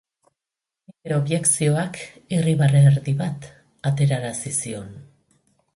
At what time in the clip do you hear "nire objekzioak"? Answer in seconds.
1.01-2.01